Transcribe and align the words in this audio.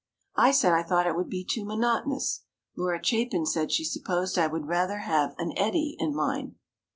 I 0.35 0.49
said 0.49 0.73
I 0.73 0.81
thought 0.81 1.05
it 1.05 1.15
would 1.15 1.29
be 1.29 1.45
too 1.47 1.63
monotonous. 1.63 2.41
Laura 2.75 2.99
Chapin 3.03 3.45
said 3.45 3.71
she 3.71 3.85
supposed 3.85 4.35
I 4.35 4.47
would 4.47 4.65
rather 4.65 4.97
have 4.97 5.35
an 5.37 5.53
"eddy" 5.55 5.95
in 5.99 6.15
mine. 6.15 6.55